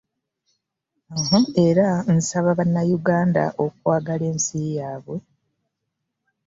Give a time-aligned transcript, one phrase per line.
[1.67, 5.17] Era n'asaba Bannayuganda okwagala ensi yaabwe